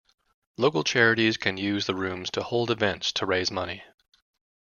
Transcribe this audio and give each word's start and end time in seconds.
Local 0.57 0.83
charities 0.83 1.37
can 1.37 1.57
use 1.57 1.85
the 1.85 1.93
rooms 1.93 2.31
to 2.31 2.41
hold 2.41 2.71
events 2.71 3.11
to 3.11 3.27
raise 3.27 3.51
money. 3.51 3.83